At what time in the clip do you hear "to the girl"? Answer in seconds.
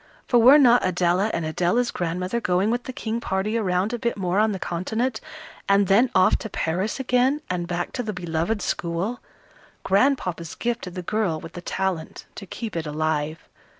10.85-11.39